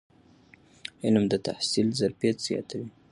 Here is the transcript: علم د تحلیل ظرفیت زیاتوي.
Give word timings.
علم 1.03 1.23
د 1.29 1.33
تحلیل 1.47 1.87
ظرفیت 1.99 2.37
زیاتوي. 2.47 2.89